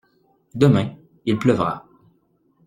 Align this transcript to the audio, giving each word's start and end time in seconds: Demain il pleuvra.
Demain 0.55 0.97
il 1.27 1.37
pleuvra. 1.37 1.85